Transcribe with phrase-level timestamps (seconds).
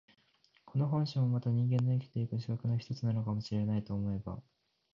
[0.65, 4.41] この本性もまた人間の生きて行く資格の一つなのかも知れないと思えば、